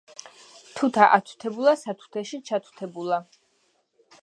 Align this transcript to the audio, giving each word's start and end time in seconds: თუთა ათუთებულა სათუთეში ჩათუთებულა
თუთა 0.79 1.09
ათუთებულა 1.17 1.75
სათუთეში 1.83 2.41
ჩათუთებულა 2.51 3.23